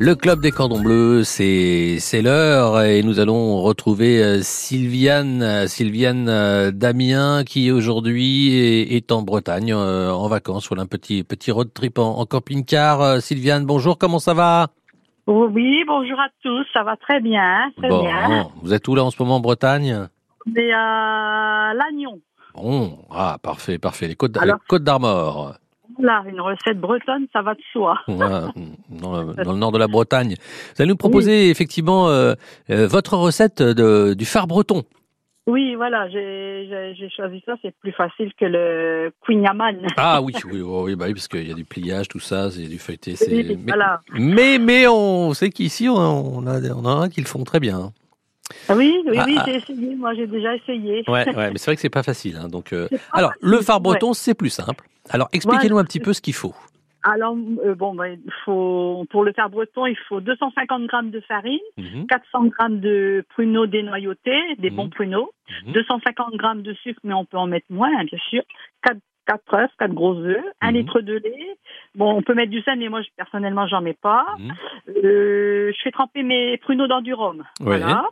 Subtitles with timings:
[0.00, 5.66] Le club des cordons bleus, c'est c'est l'heure et nous allons retrouver euh, Sylviane euh,
[5.66, 11.50] Sylviane euh, Damien qui aujourd'hui est, est en Bretagne en vacances voilà un petit petit
[11.50, 13.20] road trip en, en camping-car.
[13.20, 14.68] Sylviane, bonjour, comment ça va?
[15.26, 18.46] Oui, bonjour à tous, ça va très bien, très Bon, bien.
[18.62, 20.06] vous êtes où là en ce moment en Bretagne?
[20.46, 22.20] On est à Lannion.
[22.54, 24.06] Bon, ah parfait, parfait.
[24.06, 25.54] Les côtes Alors- les côtes d'Armor.
[26.00, 27.98] Là, une recette bretonne, ça va de soi.
[28.08, 28.52] Voilà,
[28.90, 30.34] dans, le, dans le nord de la Bretagne.
[30.76, 32.34] Vous allez nous proposer effectivement euh,
[32.70, 34.82] euh, votre recette de, du phare breton.
[35.48, 39.78] Oui, voilà, j'ai choisi ça, c'est plus facile que le Queen Yaman.
[39.96, 42.78] Ah oui, oui, bah oui, parce qu'il y a du pliage, tout ça, c'est du
[42.78, 43.16] feuilleté.
[43.16, 44.00] c'est- Oui, Mais, voilà.
[44.12, 47.60] mais, mais on sait qu'ici, on, on, a, on en a qui le font très
[47.60, 47.92] bien.
[48.68, 51.02] Ah Oui, oui, oui, Ah, j'ai essayé, moi j'ai déjà essayé.
[51.08, 52.36] Ouais, ouais, mais c'est vrai que c'est pas facile.
[52.36, 53.82] hein, donc, euh, alors, facile, le phare ouais.
[53.82, 54.84] breton, c'est plus simple.
[55.10, 56.54] Alors, expliquez-nous un petit peu ce qu'il faut.
[57.04, 61.20] Alors, euh, bon, ben, il faut, pour le faire breton, il faut 250 grammes de
[61.20, 64.76] farine, Mhm, 400 grammes de pruneaux dénoyautés, des Mhm.
[64.76, 65.30] bons pruneaux,
[65.66, 65.72] mhm.
[65.72, 68.42] 250 grammes de sucre, mais on peut en mettre moins, hein, bien sûr.
[68.82, 70.76] 4, 4 œufs, 4 gros œufs, 1 Mhm.
[70.76, 71.56] litre de lait.
[71.94, 74.26] Bon, on peut mettre du sel, mais moi, je- personnellement, j'en mets pas.
[74.38, 74.52] Mhm.
[75.04, 77.38] Euh, je fais tremper mes pruneaux dans du rhum.
[77.60, 77.78] Ouais.
[77.78, 78.04] Voilà.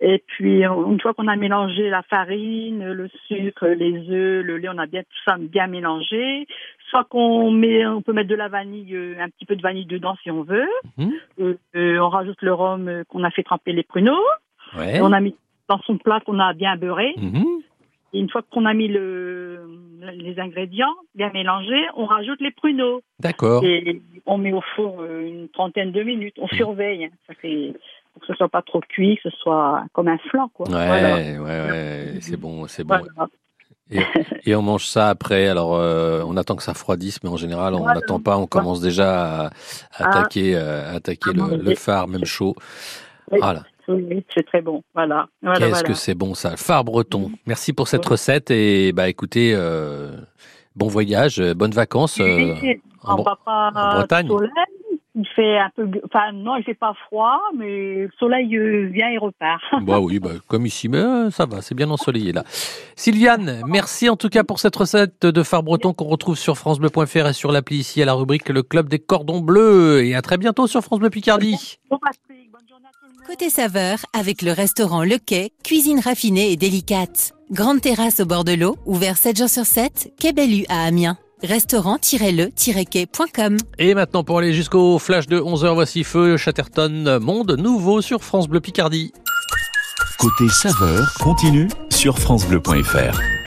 [0.00, 4.68] Et puis, une fois qu'on a mélangé la farine, le sucre, les œufs, le lait,
[4.68, 6.46] on a bien tout ça bien mélangé.
[6.90, 9.86] Soit qu'on met, on peut mettre de la vanille, euh, un petit peu de vanille
[9.86, 10.68] dedans si on veut.
[10.98, 11.12] Mhm.
[11.40, 14.22] Euh, euh, on rajoute le rhum qu'on a fait tremper les pruneaux.
[14.76, 15.00] Ouais.
[15.00, 15.34] On a mis
[15.68, 17.14] dans son plat qu'on a bien beurré.
[17.16, 17.44] Mhm.
[18.12, 19.66] Et une fois qu'on a mis le,
[20.14, 23.00] les ingrédients bien mélangés, on rajoute les pruneaux.
[23.18, 23.64] D'accord.
[23.64, 26.36] Et on met au four une trentaine de minutes.
[26.38, 27.06] On surveille.
[27.06, 27.10] hein.
[27.26, 27.72] Ça fait
[28.16, 30.66] pour que ce soit pas trop cuit, que ce soit comme un flan, quoi.
[30.68, 31.16] Ouais, Voilà.
[31.16, 32.96] ouais, ouais, c'est bon, c'est bon.
[32.96, 33.28] Voilà.
[34.46, 35.46] Et on mange ça après.
[35.48, 37.96] Alors, euh, on attend que ça refroidisse, mais en général, on Voilà.
[38.00, 38.38] n'attend pas.
[38.38, 39.50] On commence déjà à, à
[39.98, 40.08] Ah.
[40.08, 42.54] attaquer, euh, attaquer le, phare, même chaud.
[43.30, 43.38] Oui.
[43.40, 43.64] Voilà.
[43.88, 44.82] Oui, c'est très bon.
[44.94, 45.28] Voilà.
[45.42, 45.88] voilà Qu'est-ce voilà.
[45.88, 47.30] que c'est bon ça, phare breton.
[47.46, 50.16] Merci pour cette recette et bah écoutez, euh,
[50.74, 52.18] bon voyage, bonnes vacances.
[52.20, 52.54] euh,
[53.04, 54.26] en en Bretagne.
[54.26, 54.50] soleil.
[55.18, 59.08] Il fait un peu, enfin non, il fait pas froid, mais le soleil euh, vient
[59.08, 59.62] et repart.
[59.80, 62.44] bah oui, bah, comme ici, mais euh, ça va, c'est bien ensoleillé là.
[62.96, 67.28] Sylviane, merci en tout cas pour cette recette de phare breton qu'on retrouve sur francebleu.fr
[67.28, 70.04] et sur l'appli ici à la rubrique Le Club des Cordons Bleus.
[70.04, 71.78] Et à très bientôt sur France Bleu Picardie.
[73.26, 77.32] Côté saveur, avec le restaurant Le Quai, cuisine raffinée et délicate.
[77.50, 81.16] Grande terrasse au bord de l'eau, ouvert 7 jours sur 7, Quai Bellu à Amiens.
[81.42, 88.24] Restaurant-le-quai.com Et maintenant pour aller jusqu'au flash de 11h, voici Feu Chatterton, monde nouveau sur
[88.24, 89.12] France Bleu Picardie.
[90.18, 93.20] Côté saveur continue sur francebleu.fr.